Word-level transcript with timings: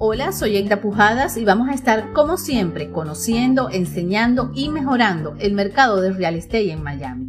Hola, 0.00 0.30
soy 0.30 0.56
Egda 0.56 0.80
Pujadas 0.80 1.36
y 1.36 1.44
vamos 1.44 1.68
a 1.68 1.74
estar 1.74 2.12
como 2.12 2.36
siempre 2.36 2.92
conociendo, 2.92 3.68
enseñando 3.68 4.52
y 4.54 4.68
mejorando 4.68 5.34
el 5.40 5.54
mercado 5.54 6.00
de 6.00 6.12
real 6.12 6.36
estate 6.36 6.70
en 6.70 6.84
Miami. 6.84 7.26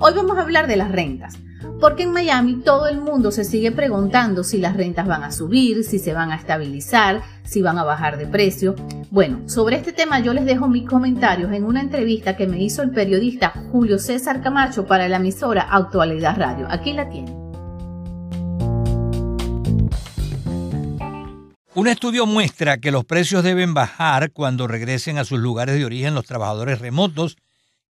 Hoy 0.00 0.14
vamos 0.16 0.38
a 0.38 0.40
hablar 0.40 0.66
de 0.66 0.78
las 0.78 0.90
rentas, 0.90 1.36
porque 1.78 2.04
en 2.04 2.14
Miami 2.14 2.62
todo 2.64 2.86
el 2.86 3.02
mundo 3.02 3.30
se 3.32 3.44
sigue 3.44 3.70
preguntando 3.70 4.44
si 4.44 4.56
las 4.56 4.78
rentas 4.78 5.06
van 5.06 5.24
a 5.24 5.30
subir, 5.30 5.84
si 5.84 5.98
se 5.98 6.14
van 6.14 6.32
a 6.32 6.36
estabilizar, 6.36 7.20
si 7.44 7.60
van 7.60 7.76
a 7.78 7.84
bajar 7.84 8.16
de 8.16 8.26
precio. 8.26 8.76
Bueno, 9.10 9.46
sobre 9.46 9.76
este 9.76 9.92
tema 9.92 10.18
yo 10.20 10.32
les 10.32 10.46
dejo 10.46 10.68
mis 10.68 10.88
comentarios 10.88 11.52
en 11.52 11.64
una 11.64 11.82
entrevista 11.82 12.34
que 12.34 12.46
me 12.46 12.62
hizo 12.62 12.80
el 12.80 12.92
periodista 12.92 13.52
Julio 13.70 13.98
César 13.98 14.40
Camacho 14.40 14.86
para 14.86 15.06
la 15.10 15.18
emisora 15.18 15.68
Actualidad 15.70 16.38
Radio. 16.38 16.66
Aquí 16.70 16.94
la 16.94 17.10
tienen. 17.10 17.45
Un 21.76 21.88
estudio 21.88 22.24
muestra 22.24 22.78
que 22.78 22.90
los 22.90 23.04
precios 23.04 23.44
deben 23.44 23.74
bajar 23.74 24.32
cuando 24.32 24.66
regresen 24.66 25.18
a 25.18 25.26
sus 25.26 25.38
lugares 25.38 25.74
de 25.74 25.84
origen 25.84 26.14
los 26.14 26.24
trabajadores 26.24 26.78
remotos 26.78 27.36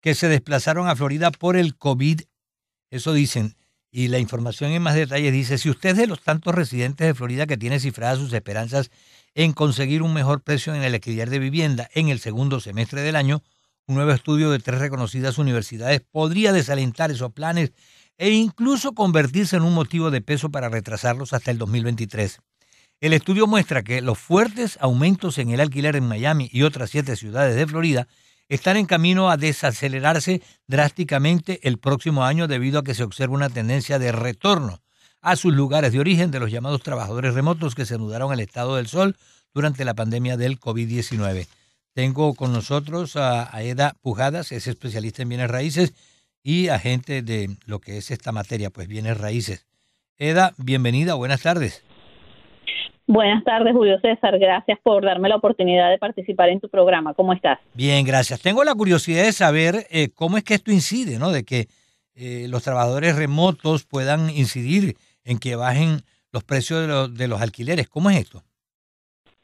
que 0.02 0.16
se 0.16 0.28
desplazaron 0.28 0.88
a 0.88 0.96
Florida 0.96 1.30
por 1.30 1.56
el 1.56 1.78
COVID. 1.78 2.22
Eso 2.90 3.14
dicen. 3.14 3.56
Y 3.92 4.08
la 4.08 4.18
información 4.18 4.72
en 4.72 4.82
más 4.82 4.96
detalles 4.96 5.32
dice, 5.32 5.60
si 5.60 5.70
usted 5.70 5.92
es 5.92 5.98
de 5.98 6.08
los 6.08 6.24
tantos 6.24 6.56
residentes 6.56 7.06
de 7.06 7.14
Florida 7.14 7.46
que 7.46 7.58
tiene 7.58 7.80
cifradas 7.80 8.18
sus 8.18 8.34
esperanzas 8.34 8.90
en 9.36 9.54
conseguir 9.54 10.02
un 10.02 10.16
mejor 10.16 10.42
precio 10.42 10.74
en 10.74 10.82
el 10.82 10.96
alquiler 10.96 11.30
de 11.30 11.38
vivienda 11.38 11.88
en 11.94 12.10
el 12.10 12.20
segundo 12.20 12.60
semestre 12.62 13.02
del 13.02 13.16
año, 13.16 13.44
un 13.86 13.94
nuevo 13.94 14.14
estudio 14.14 14.50
de 14.50 14.58
tres 14.58 14.80
reconocidas 14.80 15.38
universidades 15.38 16.02
podría 16.02 16.54
desalentar 16.54 17.12
esos 17.12 17.34
planes 17.34 17.72
e 18.18 18.32
incluso 18.32 18.94
convertirse 18.94 19.58
en 19.58 19.62
un 19.62 19.76
motivo 19.76 20.10
de 20.10 20.22
peso 20.22 20.50
para 20.50 20.70
retrasarlos 20.70 21.34
hasta 21.34 21.52
el 21.52 21.60
2023. 21.60 22.40
El 23.02 23.14
estudio 23.14 23.46
muestra 23.46 23.84
que 23.84 24.02
los 24.02 24.18
fuertes 24.18 24.78
aumentos 24.80 25.38
en 25.38 25.50
el 25.50 25.60
alquiler 25.60 25.96
en 25.96 26.08
Miami 26.08 26.50
y 26.52 26.64
otras 26.64 26.90
siete 26.90 27.16
ciudades 27.16 27.56
de 27.56 27.68
Florida 27.68 28.08
están 28.48 28.78
en 28.78 28.86
camino 28.86 29.30
a 29.30 29.38
desacelerarse 29.38 30.42
drásticamente 30.68 31.60
el 31.64 31.78
próximo 31.78 32.24
año 32.24 32.48
debido 32.48 32.80
a 32.80 32.84
que 32.84 32.96
se 32.96 33.04
observa 33.04 33.34
una 33.34 33.50
tendencia 33.50 34.00
de 34.00 34.12
retorno 34.12 34.82
a 35.22 35.36
sus 35.36 35.54
lugares 35.54 35.92
de 35.92 36.00
origen 36.00 36.32
de 36.32 36.40
los 36.40 36.52
llamados 36.52 36.84
trabajadores 36.84 37.34
remotos 37.34 37.76
que 37.76 37.86
se 37.86 37.98
mudaron 37.98 38.32
al 38.32 38.40
estado 38.40 38.76
del 38.76 38.88
sol 38.88 39.18
durante 39.54 39.84
la 39.84 39.96
pandemia 39.96 40.38
del 40.38 40.60
COVID-19. 40.60 41.48
Tengo 41.94 42.34
con 42.36 42.54
nosotros 42.54 43.16
a, 43.16 43.50
Eda 43.62 43.96
Pujadas, 44.02 44.52
es 44.52 44.68
especialista 44.68 45.24
en 45.24 45.30
bienes 45.30 45.50
raíces 45.50 45.94
y 46.44 46.68
agente 46.68 47.24
de 47.24 47.58
lo 47.66 47.80
que 47.80 47.98
es 47.98 48.12
esta 48.12 48.32
materia, 48.32 48.70
pues 48.70 48.88
bienes 48.88 49.18
raíces. 49.18 49.66
Eda, 50.18 50.54
bienvenida, 50.58 51.16
buenas 51.16 51.42
tardes. 51.42 51.84
Buenas 53.08 53.44
tardes, 53.44 53.74
Julio 53.74 54.00
César. 54.00 54.40
Gracias 54.40 54.80
por 54.82 55.06
darme 55.06 55.30
la 55.30 55.36
oportunidad 55.36 55.92
de 55.92 56.00
participar 56.00 56.50
en 56.50 56.60
tu 56.60 56.70
programa. 56.70 57.14
¿Cómo 57.14 57.34
estás? 57.34 57.60
Bien, 57.76 58.04
gracias. 58.04 58.42
Tengo 58.42 58.64
la 58.64 58.74
curiosidad 58.74 59.24
de 59.24 59.32
saber 59.32 59.86
eh, 59.92 60.10
cómo 60.16 60.38
es 60.38 60.44
que 60.44 60.56
esto 60.56 60.72
incide, 60.72 61.20
¿no? 61.20 61.32
De 61.32 61.44
que 61.44 61.68
eh, 62.16 62.48
los 62.50 62.64
trabajadores 62.64 63.16
remotos 63.16 63.86
puedan 63.86 64.32
incidir 64.32 64.96
en 65.24 65.38
que 65.38 65.56
bajen 65.56 66.02
los 66.32 66.44
precios 66.44 66.88
de, 66.88 67.16
de 67.16 67.28
los 67.28 67.42
alquileres. 67.42 67.88
¿Cómo 67.88 68.10
es 68.10 68.18
esto? 68.18 68.42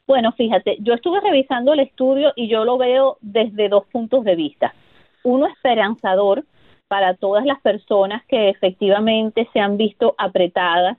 Bueno, 0.08 0.32
fíjate, 0.32 0.78
yo 0.80 0.94
estuve 0.94 1.20
revisando 1.20 1.72
el 1.72 1.80
estudio 1.80 2.32
y 2.34 2.48
yo 2.48 2.64
lo 2.64 2.78
veo 2.78 3.18
desde 3.20 3.68
dos 3.68 3.86
puntos 3.86 4.24
de 4.24 4.34
vista. 4.34 4.74
Uno 5.22 5.46
esperanzador 5.46 6.44
para 6.88 7.14
todas 7.14 7.46
las 7.46 7.60
personas 7.60 8.22
que 8.26 8.48
efectivamente 8.48 9.48
se 9.52 9.60
han 9.60 9.76
visto 9.76 10.14
apretadas 10.18 10.98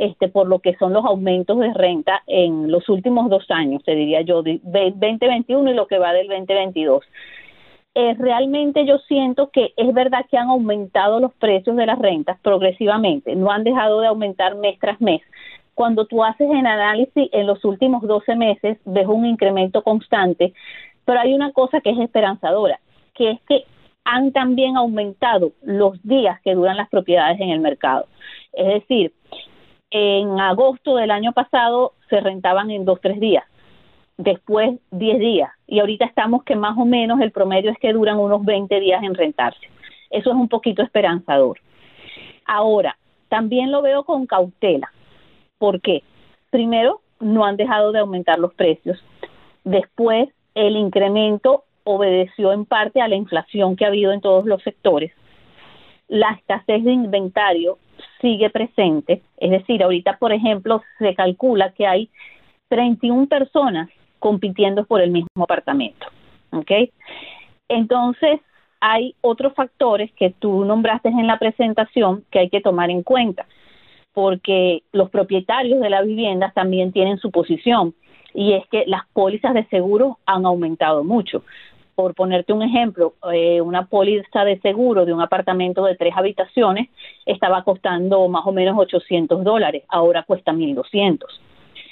este, 0.00 0.28
por 0.28 0.48
lo 0.48 0.60
que 0.60 0.74
son 0.76 0.94
los 0.94 1.04
aumentos 1.04 1.58
de 1.58 1.74
renta 1.74 2.22
en 2.26 2.72
los 2.72 2.88
últimos 2.88 3.28
dos 3.28 3.44
años, 3.50 3.84
te 3.84 3.94
diría 3.94 4.22
yo, 4.22 4.42
de 4.42 4.58
2021 4.64 5.70
y 5.70 5.74
lo 5.74 5.86
que 5.86 5.98
va 5.98 6.14
del 6.14 6.26
2022. 6.26 7.04
Eh, 7.94 8.14
realmente 8.18 8.86
yo 8.86 8.96
siento 9.00 9.50
que 9.50 9.74
es 9.76 9.92
verdad 9.92 10.24
que 10.30 10.38
han 10.38 10.48
aumentado 10.48 11.20
los 11.20 11.34
precios 11.34 11.76
de 11.76 11.84
las 11.84 11.98
rentas 11.98 12.38
progresivamente, 12.40 13.36
no 13.36 13.50
han 13.50 13.62
dejado 13.62 14.00
de 14.00 14.06
aumentar 14.06 14.54
mes 14.54 14.78
tras 14.78 14.98
mes. 15.02 15.20
Cuando 15.74 16.06
tú 16.06 16.24
haces 16.24 16.48
el 16.48 16.64
análisis 16.64 17.28
en 17.32 17.46
los 17.46 17.62
últimos 17.66 18.00
12 18.00 18.36
meses, 18.36 18.78
ves 18.86 19.06
un 19.06 19.26
incremento 19.26 19.82
constante, 19.82 20.54
pero 21.04 21.20
hay 21.20 21.34
una 21.34 21.52
cosa 21.52 21.82
que 21.82 21.90
es 21.90 21.98
esperanzadora, 21.98 22.80
que 23.14 23.32
es 23.32 23.40
que 23.46 23.64
han 24.04 24.32
también 24.32 24.78
aumentado 24.78 25.52
los 25.60 26.02
días 26.02 26.40
que 26.40 26.54
duran 26.54 26.78
las 26.78 26.88
propiedades 26.88 27.38
en 27.38 27.50
el 27.50 27.60
mercado. 27.60 28.06
Es 28.54 28.66
decir, 28.66 29.12
en 29.90 30.40
agosto 30.40 30.96
del 30.96 31.10
año 31.10 31.32
pasado 31.32 31.94
se 32.08 32.20
rentaban 32.20 32.70
en 32.70 32.84
dos, 32.84 33.00
tres 33.00 33.18
días, 33.20 33.44
después 34.16 34.78
diez 34.90 35.18
días, 35.18 35.50
y 35.66 35.80
ahorita 35.80 36.04
estamos 36.04 36.44
que 36.44 36.56
más 36.56 36.76
o 36.78 36.84
menos 36.84 37.20
el 37.20 37.32
promedio 37.32 37.70
es 37.70 37.78
que 37.78 37.92
duran 37.92 38.18
unos 38.18 38.44
20 38.44 38.80
días 38.80 39.02
en 39.02 39.14
rentarse. 39.14 39.66
Eso 40.10 40.30
es 40.30 40.36
un 40.36 40.48
poquito 40.48 40.82
esperanzador. 40.82 41.58
Ahora, 42.44 42.96
también 43.28 43.70
lo 43.70 43.80
veo 43.82 44.04
con 44.04 44.26
cautela. 44.26 44.92
¿Por 45.58 45.80
qué? 45.80 46.02
Primero, 46.50 47.00
no 47.20 47.44
han 47.44 47.56
dejado 47.56 47.92
de 47.92 48.00
aumentar 48.00 48.38
los 48.38 48.54
precios. 48.54 49.02
Después, 49.62 50.28
el 50.54 50.76
incremento 50.76 51.64
obedeció 51.84 52.52
en 52.52 52.64
parte 52.64 53.00
a 53.00 53.08
la 53.08 53.14
inflación 53.14 53.76
que 53.76 53.84
ha 53.84 53.88
habido 53.88 54.12
en 54.12 54.20
todos 54.20 54.46
los 54.46 54.62
sectores. 54.62 55.12
La 56.08 56.32
escasez 56.32 56.82
de 56.82 56.92
inventario 56.92 57.78
sigue 58.20 58.50
presente. 58.50 59.22
Es 59.36 59.50
decir, 59.50 59.82
ahorita, 59.82 60.18
por 60.18 60.32
ejemplo, 60.32 60.82
se 60.98 61.14
calcula 61.14 61.72
que 61.72 61.86
hay 61.86 62.10
31 62.68 63.26
personas 63.26 63.88
compitiendo 64.18 64.84
por 64.84 65.00
el 65.00 65.10
mismo 65.10 65.44
apartamento. 65.44 66.06
¿Ok? 66.52 66.70
Entonces, 67.68 68.40
hay 68.80 69.14
otros 69.20 69.54
factores 69.54 70.10
que 70.12 70.30
tú 70.30 70.64
nombraste 70.64 71.08
en 71.08 71.26
la 71.26 71.38
presentación 71.38 72.24
que 72.30 72.40
hay 72.40 72.50
que 72.50 72.60
tomar 72.60 72.90
en 72.90 73.02
cuenta, 73.02 73.46
porque 74.12 74.82
los 74.92 75.10
propietarios 75.10 75.80
de 75.80 75.90
la 75.90 76.02
vivienda 76.02 76.50
también 76.54 76.92
tienen 76.92 77.18
su 77.18 77.30
posición, 77.30 77.94
y 78.32 78.54
es 78.54 78.66
que 78.68 78.84
las 78.86 79.06
pólizas 79.12 79.54
de 79.54 79.66
seguro 79.66 80.18
han 80.24 80.46
aumentado 80.46 81.04
mucho 81.04 81.44
por 82.00 82.14
ponerte 82.14 82.54
un 82.54 82.62
ejemplo, 82.62 83.12
eh, 83.30 83.60
una 83.60 83.84
póliza 83.84 84.42
de 84.46 84.58
seguro 84.60 85.04
de 85.04 85.12
un 85.12 85.20
apartamento 85.20 85.84
de 85.84 85.96
tres 85.96 86.14
habitaciones 86.16 86.88
estaba 87.26 87.62
costando 87.62 88.26
más 88.28 88.46
o 88.46 88.52
menos 88.52 88.74
800 88.78 89.44
dólares, 89.44 89.82
ahora 89.86 90.22
cuesta 90.22 90.50
1.200. 90.50 91.26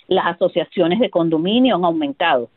Las 0.07 0.27
asociaciones 0.29 0.99
de 0.99 1.11
condominio 1.11 1.77
han 1.77 1.85
aumentado 1.85 2.49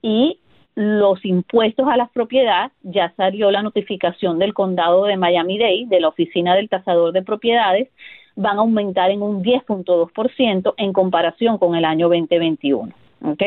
y 0.00 0.38
los 0.74 1.22
impuestos 1.26 1.86
a 1.86 1.98
la 1.98 2.06
propiedad, 2.06 2.72
ya 2.82 3.12
salió 3.14 3.50
la 3.50 3.62
notificación 3.62 4.38
del 4.38 4.54
condado 4.54 5.04
de 5.04 5.18
Miami-Dade, 5.18 5.88
de 5.88 6.00
la 6.00 6.08
oficina 6.08 6.54
del 6.54 6.70
tasador 6.70 7.12
de 7.12 7.20
propiedades, 7.20 7.90
van 8.36 8.56
a 8.56 8.60
aumentar 8.60 9.10
en 9.10 9.20
un 9.20 9.42
10.2% 9.42 10.74
en 10.78 10.92
comparación 10.94 11.58
con 11.58 11.74
el 11.74 11.84
año 11.84 12.08
2021. 12.08 12.90
¿Ok? 13.22 13.42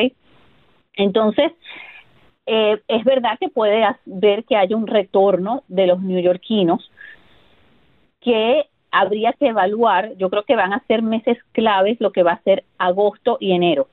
Entonces, 0.93 1.51
eh, 2.51 2.81
es 2.87 3.03
verdad 3.03 3.37
que 3.39 3.49
puede 3.49 3.85
ver 4.05 4.43
que 4.43 4.55
haya 4.55 4.75
un 4.75 4.87
retorno 4.87 5.63
de 5.67 5.85
los 5.85 6.01
neoyorquinos 6.01 6.91
que 8.21 8.65
habría 8.91 9.33
que 9.33 9.49
evaluar, 9.49 10.17
yo 10.17 10.31
creo 10.31 10.43
que 10.43 10.55
van 10.55 10.73
a 10.73 10.83
ser 10.87 11.03
meses 11.03 11.37
claves 11.51 12.01
lo 12.01 12.11
que 12.11 12.23
va 12.23 12.31
a 12.31 12.41
ser 12.41 12.63
agosto 12.79 13.37
y 13.39 13.51
enero. 13.51 13.87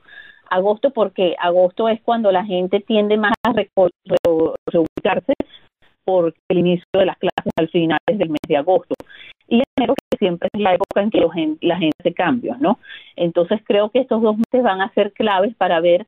Agosto 0.49 0.91
porque 0.91 1.37
agosto 1.39 1.87
es 1.91 2.01
cuando 2.01 2.33
la 2.33 2.47
gente 2.47 2.81
tiende 2.81 3.19
más 3.19 3.35
a 3.43 3.53
reubicarse 3.53 5.35
por 6.07 6.35
el 6.49 6.59
inicio 6.59 6.87
de 6.95 7.05
las 7.05 7.19
clases 7.19 7.53
al 7.59 7.69
finales 7.69 8.17
del 8.17 8.31
mes 8.31 8.41
de 8.49 8.57
agosto. 8.57 8.95
Y 9.49 9.63
enero 9.77 9.95
que 9.95 10.17
siempre 10.19 10.49
es 10.51 10.61
la 10.63 10.73
época 10.73 11.03
en 11.03 11.11
que 11.11 11.29
la 11.61 11.77
gente 11.77 12.15
cambia, 12.15 12.57
¿no? 12.59 12.79
Entonces 13.17 13.61
creo 13.67 13.91
que 13.91 13.99
estos 13.99 14.23
dos 14.23 14.37
meses 14.39 14.63
van 14.63 14.81
a 14.81 14.93
ser 14.95 15.13
claves 15.13 15.55
para 15.57 15.81
ver 15.81 16.07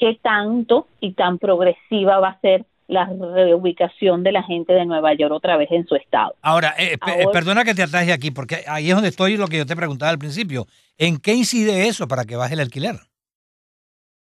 qué 0.00 0.18
tanto 0.20 0.88
y 0.98 1.12
tan 1.12 1.38
progresiva 1.38 2.18
va 2.18 2.30
a 2.30 2.40
ser 2.40 2.64
la 2.88 3.04
reubicación 3.04 4.24
de 4.24 4.32
la 4.32 4.42
gente 4.42 4.72
de 4.72 4.84
Nueva 4.84 5.14
York 5.14 5.32
otra 5.32 5.56
vez 5.56 5.70
en 5.70 5.86
su 5.86 5.94
estado. 5.94 6.34
Ahora, 6.42 6.74
eh, 6.76 6.98
perdona 7.32 7.62
que 7.62 7.74
te 7.74 7.84
atraje 7.84 8.12
aquí, 8.12 8.32
porque 8.32 8.64
ahí 8.66 8.88
es 8.88 8.94
donde 8.94 9.10
estoy 9.10 9.36
lo 9.36 9.46
que 9.46 9.58
yo 9.58 9.66
te 9.66 9.76
preguntaba 9.76 10.10
al 10.10 10.18
principio. 10.18 10.66
¿En 10.98 11.18
qué 11.18 11.34
incide 11.34 11.86
eso 11.86 12.08
para 12.08 12.24
que 12.24 12.34
baje 12.34 12.54
el 12.54 12.60
alquiler? 12.60 12.96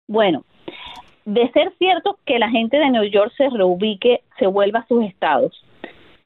Bueno, 0.07 0.45
de 1.27 1.51
ser 1.51 1.75
cierto 1.77 2.19
que 2.25 2.39
la 2.39 2.49
gente 2.49 2.79
de 2.79 2.89
Nueva 2.89 3.07
York 3.07 3.33
se 3.37 3.51
reubique, 3.51 4.23
se 4.39 4.47
vuelva 4.47 4.81
a 4.81 4.87
sus 4.87 5.05
estados, 5.05 5.53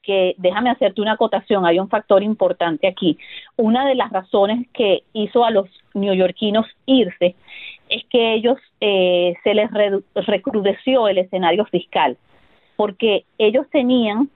que 0.03 0.35
déjame 0.37 0.69
hacerte 0.69 1.01
una 1.01 1.13
acotación, 1.13 1.65
hay 1.65 1.79
un 1.79 1.89
factor 1.89 2.23
importante 2.23 2.87
aquí. 2.87 3.17
Una 3.57 3.85
de 3.85 3.95
las 3.95 4.11
razones 4.11 4.67
que 4.73 5.03
hizo 5.13 5.43
a 5.43 5.51
los 5.51 5.67
neoyorquinos 5.93 6.65
irse 6.85 7.35
es 7.89 8.05
que 8.05 8.33
ellos 8.33 8.57
eh, 8.79 9.33
se 9.43 9.53
les 9.53 9.69
recrudeció 10.13 11.07
el 11.07 11.17
escenario 11.17 11.65
fiscal, 11.65 12.17
porque 12.75 13.25
ellos 13.37 13.65
tenían 13.71 14.29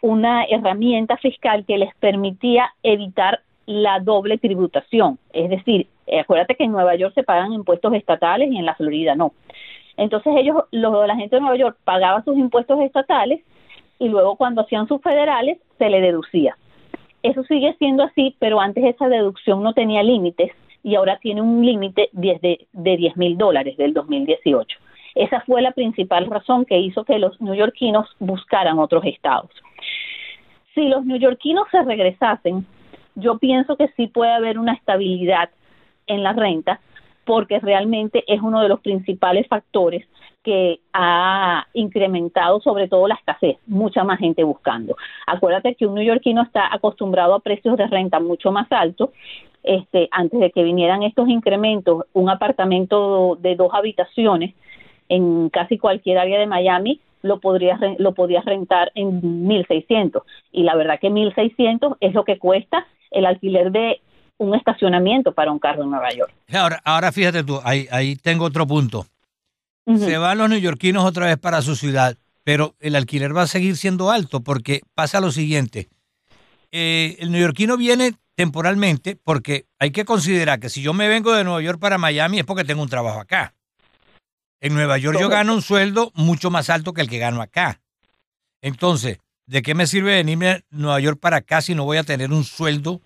una 0.00 0.44
herramienta 0.44 1.16
fiscal 1.16 1.64
que 1.66 1.78
les 1.78 1.94
permitía 1.96 2.72
evitar 2.82 3.40
la 3.66 3.98
doble 3.98 4.38
tributación, 4.38 5.18
es 5.32 5.50
decir, 5.50 5.88
acuérdate 6.20 6.54
que 6.54 6.64
en 6.64 6.72
Nueva 6.72 6.94
York 6.94 7.14
se 7.14 7.24
pagan 7.24 7.52
impuestos 7.52 7.92
estatales 7.94 8.50
y 8.52 8.58
en 8.58 8.64
la 8.64 8.76
Florida 8.76 9.16
no. 9.16 9.32
Entonces 9.96 10.32
ellos, 10.36 10.62
la 10.70 11.16
gente 11.16 11.36
de 11.36 11.40
Nueva 11.40 11.56
York 11.56 11.76
pagaba 11.84 12.22
sus 12.22 12.36
impuestos 12.36 12.80
estatales 12.80 13.40
y 13.98 14.08
luego 14.08 14.36
cuando 14.36 14.60
hacían 14.62 14.86
sus 14.86 15.00
federales 15.02 15.58
se 15.78 15.90
le 15.90 16.00
deducía. 16.00 16.56
Eso 17.22 17.42
sigue 17.44 17.74
siendo 17.78 18.04
así, 18.04 18.36
pero 18.38 18.60
antes 18.60 18.84
esa 18.84 19.08
deducción 19.08 19.62
no 19.62 19.72
tenía 19.72 20.02
límites 20.04 20.52
y 20.86 20.94
ahora 20.94 21.18
tiene 21.18 21.42
un 21.42 21.66
límite 21.66 22.10
de, 22.12 22.68
de 22.72 22.96
10 22.96 23.16
mil 23.16 23.36
dólares 23.36 23.76
del 23.76 23.92
2018. 23.92 24.78
Esa 25.16 25.40
fue 25.40 25.60
la 25.60 25.72
principal 25.72 26.26
razón 26.26 26.64
que 26.64 26.78
hizo 26.78 27.04
que 27.04 27.18
los 27.18 27.40
neoyorquinos 27.40 28.08
buscaran 28.20 28.78
otros 28.78 29.04
estados. 29.04 29.50
Si 30.76 30.88
los 30.88 31.04
neoyorquinos 31.04 31.66
se 31.72 31.82
regresasen, 31.82 32.64
yo 33.16 33.36
pienso 33.38 33.76
que 33.76 33.88
sí 33.96 34.06
puede 34.06 34.30
haber 34.30 34.60
una 34.60 34.74
estabilidad 34.74 35.50
en 36.06 36.22
la 36.22 36.34
renta, 36.34 36.78
porque 37.26 37.58
realmente 37.58 38.24
es 38.26 38.40
uno 38.40 38.62
de 38.62 38.68
los 38.68 38.80
principales 38.80 39.46
factores 39.48 40.06
que 40.42 40.78
ha 40.92 41.66
incrementado 41.74 42.60
sobre 42.60 42.86
todo 42.86 43.08
la 43.08 43.16
escasez, 43.16 43.58
mucha 43.66 44.04
más 44.04 44.20
gente 44.20 44.44
buscando. 44.44 44.96
Acuérdate 45.26 45.74
que 45.74 45.86
un 45.86 45.94
neoyorquino 45.94 46.42
está 46.42 46.72
acostumbrado 46.72 47.34
a 47.34 47.40
precios 47.40 47.76
de 47.76 47.88
renta 47.88 48.20
mucho 48.20 48.52
más 48.52 48.70
altos. 48.70 49.10
Este, 49.64 50.08
antes 50.12 50.38
de 50.38 50.52
que 50.52 50.62
vinieran 50.62 51.02
estos 51.02 51.28
incrementos, 51.28 52.04
un 52.12 52.30
apartamento 52.30 53.36
de 53.40 53.56
dos 53.56 53.74
habitaciones 53.74 54.54
en 55.08 55.48
casi 55.50 55.78
cualquier 55.78 56.18
área 56.18 56.38
de 56.38 56.46
Miami 56.46 57.00
lo 57.22 57.40
podrías 57.40 57.80
lo 57.98 58.14
podías 58.14 58.44
rentar 58.44 58.92
en 58.94 59.48
1600 59.48 60.22
y 60.52 60.62
la 60.62 60.76
verdad 60.76 61.00
que 61.00 61.10
1600 61.10 61.94
es 62.00 62.14
lo 62.14 62.24
que 62.24 62.38
cuesta 62.38 62.86
el 63.10 63.26
alquiler 63.26 63.72
de 63.72 64.00
un 64.38 64.54
estacionamiento 64.54 65.32
para 65.32 65.52
un 65.52 65.58
carro 65.58 65.82
en 65.84 65.90
Nueva 65.90 66.10
York. 66.12 66.32
Ahora, 66.52 66.80
ahora 66.84 67.12
fíjate 67.12 67.44
tú, 67.44 67.60
ahí, 67.64 67.88
ahí 67.90 68.16
tengo 68.16 68.44
otro 68.44 68.66
punto. 68.66 69.06
Se 69.86 70.18
van 70.18 70.38
los 70.38 70.48
neoyorquinos 70.48 71.04
otra 71.04 71.26
vez 71.26 71.38
para 71.38 71.62
su 71.62 71.76
ciudad, 71.76 72.16
pero 72.42 72.74
el 72.80 72.96
alquiler 72.96 73.36
va 73.36 73.42
a 73.42 73.46
seguir 73.46 73.76
siendo 73.76 74.10
alto 74.10 74.40
porque 74.40 74.80
pasa 74.94 75.20
lo 75.20 75.30
siguiente. 75.30 75.88
Eh, 76.72 77.16
el 77.20 77.30
neoyorquino 77.30 77.76
viene 77.76 78.14
temporalmente 78.34 79.16
porque 79.16 79.66
hay 79.78 79.92
que 79.92 80.04
considerar 80.04 80.58
que 80.58 80.68
si 80.68 80.82
yo 80.82 80.92
me 80.92 81.08
vengo 81.08 81.32
de 81.32 81.44
Nueva 81.44 81.62
York 81.62 81.78
para 81.78 81.98
Miami 81.98 82.40
es 82.40 82.44
porque 82.44 82.64
tengo 82.64 82.82
un 82.82 82.88
trabajo 82.88 83.20
acá. 83.20 83.54
En 84.60 84.74
Nueva 84.74 84.98
York 84.98 85.18
yo 85.20 85.28
gano 85.28 85.54
un 85.54 85.62
sueldo 85.62 86.10
mucho 86.14 86.50
más 86.50 86.68
alto 86.68 86.92
que 86.92 87.00
el 87.00 87.08
que 87.08 87.18
gano 87.18 87.40
acá. 87.40 87.80
Entonces, 88.60 89.18
¿de 89.46 89.62
qué 89.62 89.74
me 89.74 89.86
sirve 89.86 90.16
venirme 90.16 90.50
a 90.50 90.60
Nueva 90.70 90.98
York 90.98 91.20
para 91.20 91.38
acá 91.38 91.60
si 91.60 91.74
no 91.74 91.84
voy 91.84 91.98
a 91.98 92.04
tener 92.04 92.32
un 92.32 92.42
sueldo 92.42 93.00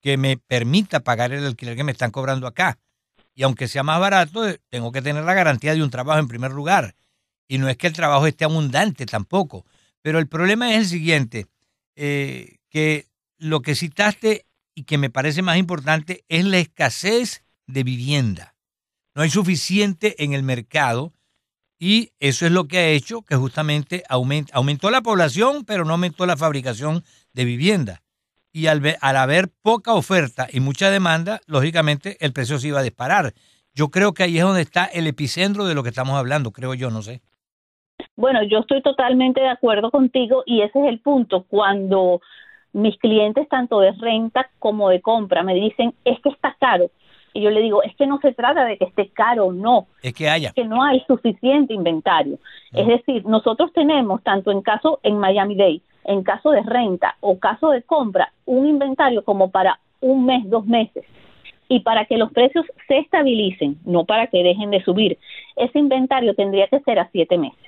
que 0.00 0.16
me 0.16 0.36
permita 0.36 1.00
pagar 1.00 1.32
el 1.32 1.44
alquiler 1.44 1.76
que 1.76 1.84
me 1.84 1.92
están 1.92 2.10
cobrando 2.10 2.46
acá. 2.46 2.78
Y 3.34 3.42
aunque 3.42 3.68
sea 3.68 3.82
más 3.82 4.00
barato, 4.00 4.48
eh, 4.48 4.60
tengo 4.68 4.92
que 4.92 5.02
tener 5.02 5.24
la 5.24 5.34
garantía 5.34 5.74
de 5.74 5.82
un 5.82 5.90
trabajo 5.90 6.18
en 6.18 6.28
primer 6.28 6.52
lugar. 6.52 6.94
Y 7.46 7.58
no 7.58 7.68
es 7.68 7.76
que 7.76 7.86
el 7.86 7.92
trabajo 7.92 8.26
esté 8.26 8.44
abundante 8.44 9.06
tampoco. 9.06 9.64
Pero 10.02 10.18
el 10.18 10.28
problema 10.28 10.72
es 10.72 10.78
el 10.78 10.86
siguiente, 10.86 11.46
eh, 11.96 12.56
que 12.68 13.06
lo 13.38 13.60
que 13.62 13.74
citaste 13.74 14.46
y 14.74 14.84
que 14.84 14.98
me 14.98 15.10
parece 15.10 15.42
más 15.42 15.56
importante 15.56 16.24
es 16.28 16.44
la 16.44 16.58
escasez 16.58 17.44
de 17.66 17.82
vivienda. 17.82 18.54
No 19.14 19.22
hay 19.22 19.30
suficiente 19.30 20.22
en 20.22 20.32
el 20.32 20.42
mercado 20.42 21.12
y 21.80 22.12
eso 22.20 22.46
es 22.46 22.52
lo 22.52 22.68
que 22.68 22.78
ha 22.78 22.88
hecho 22.88 23.22
que 23.22 23.36
justamente 23.36 24.04
aumentó 24.08 24.90
la 24.90 25.00
población, 25.00 25.64
pero 25.64 25.84
no 25.84 25.92
aumentó 25.92 26.26
la 26.26 26.36
fabricación 26.36 27.04
de 27.32 27.44
vivienda 27.44 28.02
y 28.58 28.66
al, 28.66 28.82
al 29.00 29.16
haber 29.16 29.48
poca 29.62 29.94
oferta 29.94 30.48
y 30.52 30.58
mucha 30.58 30.90
demanda, 30.90 31.40
lógicamente 31.46 32.16
el 32.20 32.32
precio 32.32 32.58
se 32.58 32.68
iba 32.68 32.80
a 32.80 32.82
disparar. 32.82 33.32
Yo 33.72 33.90
creo 33.90 34.12
que 34.12 34.24
ahí 34.24 34.38
es 34.38 34.42
donde 34.42 34.62
está 34.62 34.86
el 34.86 35.06
epicentro 35.06 35.64
de 35.64 35.76
lo 35.76 35.84
que 35.84 35.90
estamos 35.90 36.16
hablando, 36.16 36.50
creo 36.50 36.74
yo, 36.74 36.90
no 36.90 37.02
sé. 37.02 37.20
Bueno, 38.16 38.42
yo 38.42 38.58
estoy 38.58 38.82
totalmente 38.82 39.40
de 39.40 39.48
acuerdo 39.48 39.92
contigo 39.92 40.42
y 40.44 40.62
ese 40.62 40.80
es 40.80 40.88
el 40.88 40.98
punto. 40.98 41.44
Cuando 41.48 42.20
mis 42.72 42.98
clientes, 42.98 43.48
tanto 43.48 43.78
de 43.78 43.92
renta 43.92 44.50
como 44.58 44.88
de 44.88 45.00
compra, 45.00 45.44
me 45.44 45.54
dicen, 45.54 45.94
es 46.04 46.18
que 46.20 46.30
está 46.30 46.56
caro. 46.58 46.90
Y 47.34 47.42
yo 47.42 47.50
le 47.50 47.60
digo, 47.60 47.84
es 47.84 47.94
que 47.94 48.08
no 48.08 48.18
se 48.20 48.32
trata 48.32 48.64
de 48.64 48.76
que 48.76 48.86
esté 48.86 49.10
caro 49.10 49.46
o 49.46 49.52
no. 49.52 49.86
Es 50.02 50.12
que 50.14 50.28
haya. 50.28 50.48
Es 50.48 50.54
que 50.54 50.64
no 50.64 50.82
hay 50.82 51.04
suficiente 51.06 51.74
inventario. 51.74 52.38
Es 52.72 52.88
decir, 52.88 53.24
nosotros 53.24 53.72
tenemos, 53.72 54.22
tanto 54.24 54.50
en 54.50 54.62
caso 54.62 54.98
en 55.04 55.18
Miami 55.18 55.54
Dade, 55.54 55.82
en 56.08 56.22
caso 56.22 56.50
de 56.50 56.62
renta 56.62 57.16
o 57.20 57.38
caso 57.38 57.68
de 57.68 57.82
compra, 57.82 58.32
un 58.46 58.66
inventario 58.66 59.22
como 59.22 59.50
para 59.50 59.78
un 60.00 60.24
mes, 60.24 60.48
dos 60.48 60.66
meses. 60.66 61.04
Y 61.68 61.80
para 61.80 62.06
que 62.06 62.16
los 62.16 62.32
precios 62.32 62.64
se 62.88 62.98
estabilicen, 62.98 63.76
no 63.84 64.06
para 64.06 64.26
que 64.28 64.42
dejen 64.42 64.70
de 64.70 64.82
subir, 64.82 65.18
ese 65.54 65.78
inventario 65.78 66.34
tendría 66.34 66.66
que 66.68 66.80
ser 66.80 66.98
a 66.98 67.10
siete 67.12 67.36
meses. 67.36 67.58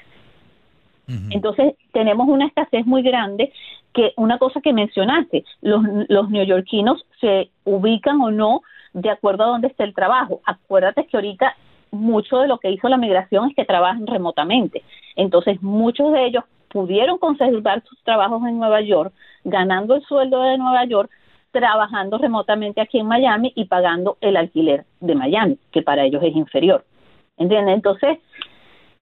Entonces, 1.31 1.75
tenemos 1.93 2.29
una 2.29 2.47
escasez 2.47 2.87
muy 2.87 3.03
grande 3.03 3.53
que 3.93 4.13
una 4.17 4.39
cosa 4.39 4.61
que 4.61 4.73
mencionaste, 4.73 5.45
los, 5.61 5.83
los 6.09 6.31
neoyorquinos 6.31 7.05
se 7.21 7.51
ubican 7.65 8.21
o 8.21 8.31
no 8.31 8.63
de 8.93 9.11
acuerdo 9.11 9.43
a 9.43 9.49
dónde 9.49 9.67
esté 9.67 9.83
el 9.83 9.93
trabajo. 9.93 10.41
Acuérdate 10.45 11.07
que 11.07 11.17
ahorita 11.17 11.57
mucho 11.91 12.39
de 12.39 12.47
lo 12.47 12.59
que 12.59 12.71
hizo 12.71 12.89
la 12.89 12.97
migración 12.97 13.51
es 13.51 13.57
que 13.57 13.65
trabajan 13.65 14.07
remotamente. 14.07 14.85
Entonces, 15.17 15.61
muchos 15.63 16.13
de 16.13 16.27
ellos 16.27 16.45
pudieron 16.71 17.19
conservar 17.19 17.83
sus 17.85 18.03
trabajos 18.03 18.43
en 18.47 18.59
Nueva 18.59 18.81
York, 18.81 19.13
ganando 19.45 19.97
el 19.97 20.03
sueldo 20.03 20.43
de 20.43 20.57
Nueva 20.57 20.85
York, 20.85 21.11
trabajando 21.51 22.17
remotamente 22.17 22.81
aquí 22.81 22.99
en 22.99 23.07
Miami 23.07 23.53
y 23.57 23.65
pagando 23.65 24.17
el 24.21 24.37
alquiler 24.37 24.85
de 25.01 25.15
Miami, 25.15 25.59
que 25.73 25.83
para 25.83 26.05
ellos 26.05 26.23
es 26.23 26.35
inferior. 26.35 26.85
¿Entiendes? 27.37 27.75
Entonces, 27.75 28.19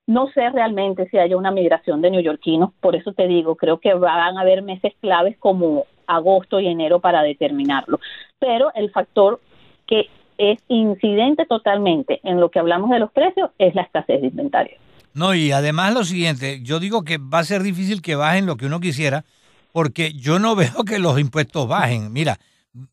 no 0.07 0.29
sé 0.29 0.49
realmente 0.49 1.07
si 1.11 1.19
haya 1.19 1.37
una 1.37 1.51
migración 1.51 2.01
de 2.01 2.11
neoyorquinos, 2.11 2.71
por 2.81 2.97
eso 2.97 3.13
te 3.13 3.27
digo, 3.27 3.57
creo 3.57 3.79
que 3.79 3.93
van 3.93 4.39
a 4.39 4.41
haber 4.41 4.63
meses 4.63 4.95
claves 5.01 5.37
como 5.39 5.85
agosto 6.07 6.59
y 6.61 6.69
enero 6.69 7.01
para 7.01 7.23
determinarlo. 7.23 8.01
Pero 8.39 8.73
el 8.75 8.91
factor 8.91 9.41
que 9.87 10.07
es 10.39 10.59
incidente 10.69 11.45
totalmente 11.45 12.21
en 12.23 12.41
lo 12.41 12.51
que 12.51 12.61
hablamos 12.61 12.89
de 12.91 13.01
los 13.01 13.13
precios 13.13 13.51
es 13.59 13.75
la 13.75 13.83
escasez 13.83 14.23
de 14.23 14.29
inventario. 14.29 14.79
No, 15.19 15.35
y 15.35 15.51
además 15.51 15.93
lo 15.93 16.05
siguiente, 16.05 16.61
yo 16.63 16.79
digo 16.79 17.03
que 17.03 17.19
va 17.19 17.41
a 17.41 17.45
ser 17.45 17.65
difícil 17.65 18.03
que 18.03 18.15
bajen 18.15 18.47
lo 18.47 18.57
que 18.57 18.67
uno 18.67 18.79
quisiera, 18.79 19.25
porque 19.73 20.13
yo 20.13 20.39
no 20.39 20.55
veo 20.57 20.85
que 20.85 21.01
los 21.01 21.19
impuestos 21.19 21.67
bajen. 21.67 22.13
Mira, 22.13 22.39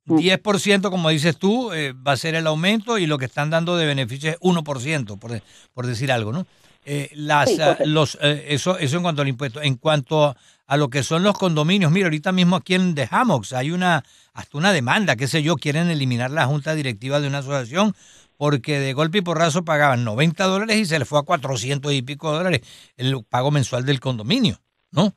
10% 0.07 0.89
como 0.89 1.09
dices 1.09 1.37
tú 1.37 1.71
eh, 1.71 1.93
va 1.93 2.13
a 2.13 2.17
ser 2.17 2.33
el 2.33 2.47
aumento 2.47 2.97
y 2.97 3.05
lo 3.05 3.19
que 3.19 3.25
están 3.25 3.51
dando 3.51 3.77
de 3.77 3.85
beneficio 3.85 4.31
es 4.31 4.39
1%, 4.39 5.19
por, 5.19 5.39
por 5.73 5.85
decir 5.85 6.11
algo, 6.11 6.31
¿no? 6.31 6.47
Eh, 6.87 7.09
las, 7.13 7.51
los, 7.85 8.17
eh, 8.21 8.45
eso, 8.49 8.77
eso 8.77 8.97
en 8.97 9.03
cuanto 9.03 9.21
al 9.21 9.27
impuesto. 9.27 9.61
En 9.61 9.75
cuanto 9.75 10.35
a 10.67 10.77
lo 10.77 10.89
que 10.89 11.03
son 11.03 11.21
los 11.21 11.37
condominios, 11.37 11.91
mira, 11.91 12.07
ahorita 12.07 12.31
mismo 12.31 12.55
aquí 12.55 12.73
en 12.73 12.95
The 12.95 13.07
Hammocks 13.09 13.53
hay 13.53 13.69
una, 13.69 14.03
hasta 14.33 14.57
una 14.57 14.73
demanda, 14.73 15.15
qué 15.15 15.27
sé 15.27 15.43
yo, 15.43 15.57
quieren 15.57 15.89
eliminar 15.89 16.31
la 16.31 16.45
junta 16.45 16.73
directiva 16.73 17.19
de 17.19 17.27
una 17.27 17.39
asociación 17.39 17.95
porque 18.37 18.79
de 18.79 18.93
golpe 18.93 19.19
y 19.19 19.21
porrazo 19.21 19.63
pagaban 19.63 20.03
90 20.03 20.43
dólares 20.45 20.75
y 20.77 20.85
se 20.85 20.99
le 20.99 21.05
fue 21.05 21.19
a 21.19 21.23
400 21.23 21.93
y 21.93 22.01
pico 22.01 22.31
dólares 22.31 22.61
el 22.97 23.15
pago 23.29 23.51
mensual 23.51 23.85
del 23.85 23.99
condominio, 23.99 24.57
¿no? 24.91 25.13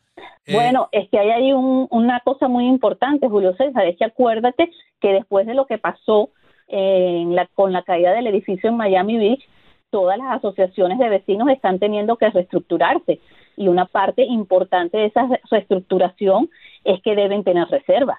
Eh, 0.47 0.55
bueno, 0.55 0.89
es 0.93 1.09
que 1.11 1.19
hay 1.19 1.31
ahí 1.31 1.53
una 1.53 2.21
cosa 2.21 2.49
muy 2.49 2.67
importante, 2.67 3.29
Julio 3.29 3.55
César, 3.57 3.87
es 3.87 3.97
que 3.97 4.05
acuérdate 4.05 4.71
que 5.01 5.13
después 5.13 5.47
de 5.47 5.55
lo 5.55 5.67
que 5.67 5.79
pasó 5.79 6.31
en 6.67 7.35
la, 7.35 7.47
con 7.55 7.73
la 7.73 7.83
caída 7.83 8.13
del 8.13 8.27
edificio 8.27 8.71
en 8.71 8.77
Miami 8.77 9.19
Beach, 9.19 9.43
todas 9.91 10.19
las 10.19 10.39
asociaciones 10.39 10.99
de 10.99 11.09
vecinos 11.09 11.49
están 11.49 11.79
teniendo 11.79 12.17
que 12.17 12.31
reestructurarse 12.31 13.21
y 13.57 13.69
una 13.69 13.87
parte 13.87 14.23
importante 14.23 14.99
de 14.99 15.07
esa 15.07 15.29
reestructuración 15.51 16.49
es 16.85 17.03
que 17.03 17.15
deben 17.15 17.45
tener 17.45 17.69
reservas 17.69 18.19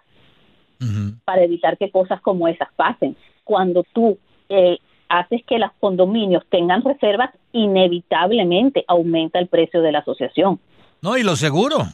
para 1.25 1.43
evitar 1.43 1.77
que 1.77 1.91
cosas 1.91 2.21
como 2.21 2.47
esas 2.47 2.69
pasen. 2.75 3.17
Cuando 3.43 3.83
tú 3.93 4.17
eh, 4.47 4.77
haces 5.09 5.41
que 5.45 5.59
los 5.59 5.71
condominios 5.79 6.43
tengan 6.49 6.83
reservas, 6.83 7.31
inevitablemente 7.51 8.85
aumenta 8.87 9.39
el 9.39 9.47
precio 9.47 9.81
de 9.81 9.91
la 9.91 9.99
asociación. 9.99 10.59
No, 11.01 11.17
y 11.17 11.23
los 11.23 11.39
seguros. 11.39 11.87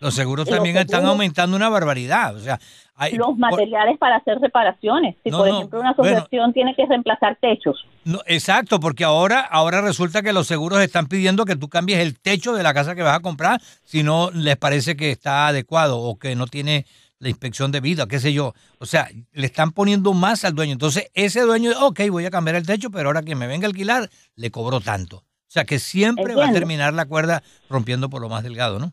Los 0.00 0.14
seguros 0.14 0.48
también 0.48 0.78
están 0.78 1.04
aumentando 1.04 1.56
una 1.56 1.68
barbaridad. 1.68 2.34
O 2.34 2.38
sea, 2.38 2.58
hay, 2.96 3.12
los 3.16 3.36
materiales 3.36 3.98
para 3.98 4.16
hacer 4.16 4.38
reparaciones. 4.38 5.14
Si, 5.22 5.30
por 5.30 5.46
ejemplo, 5.46 5.78
una 5.78 5.90
asociación 5.90 6.54
tiene 6.54 6.74
que 6.74 6.86
reemplazar 6.86 7.36
techos. 7.38 7.84
No, 8.04 8.20
exacto, 8.26 8.80
porque 8.80 9.04
ahora, 9.04 9.40
ahora 9.40 9.82
resulta 9.82 10.22
que 10.22 10.32
los 10.32 10.46
seguros 10.46 10.80
están 10.80 11.06
pidiendo 11.06 11.44
que 11.44 11.56
tú 11.56 11.68
cambies 11.68 11.98
el 11.98 12.18
techo 12.18 12.54
de 12.54 12.62
la 12.62 12.72
casa 12.72 12.94
que 12.94 13.02
vas 13.02 13.18
a 13.18 13.20
comprar 13.20 13.60
si 13.84 14.02
no 14.02 14.30
les 14.32 14.56
parece 14.56 14.96
que 14.96 15.10
está 15.10 15.48
adecuado 15.48 15.98
o 15.98 16.18
que 16.18 16.34
no 16.34 16.46
tiene 16.46 16.86
la 17.20 17.28
inspección 17.28 17.70
de 17.70 17.80
vida, 17.80 18.08
qué 18.08 18.18
sé 18.18 18.32
yo. 18.32 18.54
O 18.78 18.86
sea, 18.86 19.08
le 19.32 19.46
están 19.46 19.70
poniendo 19.72 20.12
más 20.14 20.44
al 20.44 20.54
dueño. 20.54 20.72
Entonces, 20.72 21.10
ese 21.14 21.42
dueño, 21.42 21.70
ok, 21.82 22.00
voy 22.10 22.24
a 22.24 22.30
cambiar 22.30 22.56
el 22.56 22.66
techo, 22.66 22.90
pero 22.90 23.10
ahora 23.10 23.22
que 23.22 23.36
me 23.36 23.46
venga 23.46 23.66
a 23.66 23.70
alquilar, 23.70 24.08
le 24.34 24.50
cobro 24.50 24.80
tanto. 24.80 25.18
O 25.18 25.52
sea, 25.52 25.64
que 25.64 25.78
siempre 25.78 26.34
va 26.34 26.48
a 26.48 26.52
terminar 26.52 26.94
la 26.94 27.06
cuerda 27.06 27.42
rompiendo 27.68 28.08
por 28.08 28.22
lo 28.22 28.28
más 28.28 28.42
delgado, 28.42 28.78
¿no? 28.78 28.92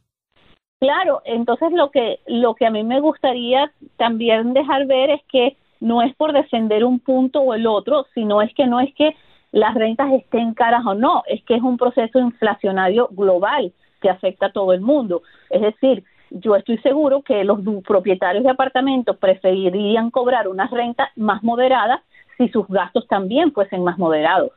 Claro, 0.80 1.22
entonces 1.26 1.72
lo 1.72 1.90
que, 1.90 2.20
lo 2.28 2.54
que 2.54 2.66
a 2.66 2.70
mí 2.70 2.84
me 2.84 3.00
gustaría 3.00 3.72
también 3.96 4.54
dejar 4.54 4.86
ver 4.86 5.10
es 5.10 5.22
que 5.32 5.58
no 5.80 6.02
es 6.02 6.16
por 6.16 6.34
defender 6.34 6.84
un 6.84 7.00
punto 7.00 7.42
o 7.42 7.54
el 7.54 7.66
otro, 7.66 8.06
sino 8.14 8.42
es 8.42 8.54
que 8.54 8.68
no 8.68 8.80
es 8.80 8.94
que 8.96 9.16
las 9.52 9.74
rentas 9.74 10.12
estén 10.14 10.54
caras 10.54 10.86
o 10.86 10.94
no, 10.94 11.24
es 11.28 11.44
que 11.46 11.56
es 11.56 11.62
un 11.62 11.78
proceso 11.78 12.20
inflacionario 12.20 13.08
global 13.12 13.74
que 14.02 14.10
afecta 14.10 14.48
a 14.48 14.52
todo 14.52 14.74
el 14.74 14.82
mundo. 14.82 15.22
Es 15.50 15.62
decir, 15.62 16.04
yo 16.30 16.56
estoy 16.56 16.78
seguro 16.80 17.22
que 17.22 17.44
los 17.44 17.60
propietarios 17.86 18.44
de 18.44 18.52
apartamentos 18.52 19.18
preferirían 19.18 20.12
cobrar 20.12 20.48
una 20.48 20.68
renta 20.68 21.12
más 21.16 21.44
moderada 21.44 22.04
si 22.38 22.50
sus 22.50 22.68
gastos 22.68 23.08
también 23.08 23.52
fuesen 23.52 23.84
más 23.84 23.98
moderados. 23.98 24.52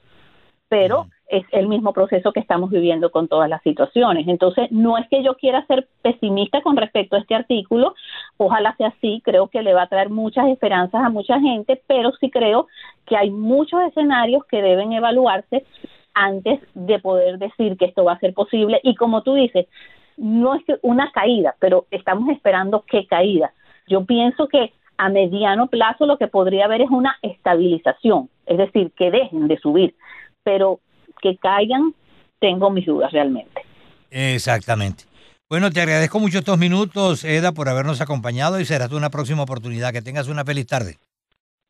Pero 0.69 1.07
es 1.31 1.45
el 1.53 1.69
mismo 1.69 1.93
proceso 1.93 2.33
que 2.33 2.41
estamos 2.41 2.71
viviendo 2.71 3.11
con 3.11 3.29
todas 3.29 3.49
las 3.49 3.63
situaciones. 3.63 4.27
Entonces, 4.27 4.71
no 4.71 4.99
es 4.99 5.09
que 5.09 5.23
yo 5.23 5.37
quiera 5.37 5.65
ser 5.67 5.89
pesimista 6.03 6.61
con 6.61 6.77
respecto 6.77 7.17
a 7.17 7.21
este 7.21 7.37
artículo, 7.37 7.95
ojalá 8.37 8.75
sea 8.77 8.89
así, 8.89 9.23
creo 9.25 9.47
que 9.47 9.63
le 9.63 9.73
va 9.73 9.83
a 9.83 9.89
traer 9.89 10.11
muchas 10.11 10.49
esperanzas 10.49 11.03
a 11.03 11.09
mucha 11.09 11.39
gente, 11.41 11.81
pero 11.87 12.11
sí 12.21 12.31
creo 12.31 12.67
que 13.07 13.17
hay 13.17 13.31
muchos 13.31 13.81
escenarios 13.83 14.45
que 14.47 14.61
deben 14.61 14.93
evaluarse 14.93 15.65
antes 16.15 16.61
de 16.75 16.99
poder 16.99 17.39
decir 17.39 17.77
que 17.77 17.87
esto 17.87 18.05
va 18.05 18.15
a 18.15 18.19
ser 18.19 18.35
posible. 18.35 18.81
Y 18.83 18.97
como 18.97 19.23
tú 19.23 19.35
dices, 19.35 19.67
no 20.21 20.55
es 20.55 20.63
una 20.83 21.11
caída, 21.13 21.57
pero 21.59 21.87
estamos 21.91 22.29
esperando 22.29 22.85
qué 22.87 23.07
caída. 23.07 23.53
Yo 23.89 24.05
pienso 24.05 24.49
que 24.49 24.73
a 24.99 25.09
mediano 25.09 25.69
plazo 25.69 26.05
lo 26.05 26.19
que 26.19 26.29
podría 26.29 26.67
haber 26.67 26.83
es 26.83 26.91
una 26.91 27.17
estabilización, 27.23 28.29
es 28.45 28.59
decir, 28.59 28.93
que 28.93 29.11
dejen 29.11 29.49
de 29.49 29.59
subir, 29.59 29.95
pero 30.45 30.81
que 31.23 31.39
caigan, 31.39 31.95
tengo 32.39 32.71
mis 32.71 32.85
dudas 32.85 33.11
realmente. 33.13 33.63
Exactamente. 34.11 35.05
Bueno, 35.49 35.71
te 35.71 35.81
agradezco 35.81 36.21
mucho 36.21 36.39
estos 36.39 36.59
minutos, 36.59 37.25
Eda, 37.25 37.53
por 37.53 37.69
habernos 37.69 38.01
acompañado 38.03 38.61
y 38.61 38.67
será 38.67 38.89
una 38.93 39.11
próxima 39.11 39.43
oportunidad. 39.43 39.93
Que 39.93 40.03
tengas 40.03 40.29
una 40.29 40.45
feliz 40.45 40.67
tarde. 40.67 40.99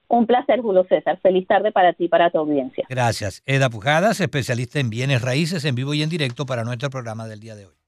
Un 0.08 0.26
placer, 0.26 0.60
Julio 0.60 0.84
César. 0.88 1.18
Feliz 1.22 1.46
tarde 1.46 1.72
para 1.72 1.92
ti 1.92 2.04
y 2.04 2.08
para 2.08 2.30
tu 2.30 2.38
audiencia. 2.38 2.84
Gracias. 2.90 3.42
Eda 3.46 3.70
Pujadas, 3.70 4.20
especialista 4.20 4.80
en 4.80 4.90
bienes 4.90 5.22
raíces 5.22 5.64
en 5.64 5.76
vivo 5.76 5.94
y 5.94 6.02
en 6.02 6.10
directo 6.10 6.44
para 6.46 6.64
nuestro 6.64 6.90
programa 6.90 7.26
del 7.26 7.40
día 7.40 7.54
de 7.54 7.66
hoy. 7.66 7.79